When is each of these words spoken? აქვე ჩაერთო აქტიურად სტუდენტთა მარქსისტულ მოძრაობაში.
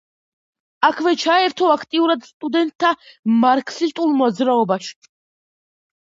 აქვე 0.87 1.11
ჩაერთო 1.23 1.67
აქტიურად 1.73 2.23
სტუდენტთა 2.29 2.91
მარქსისტულ 3.43 4.15
მოძრაობაში. 4.23 4.97